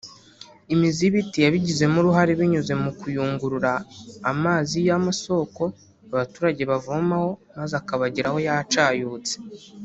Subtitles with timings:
[0.73, 3.71] Imizi y’ibiti yabigizemo uruhare binyuze mu kuyungurura
[4.31, 5.63] amazi y’amasoko
[6.13, 9.35] abaturage bavomaho maze akabageraho yacayutse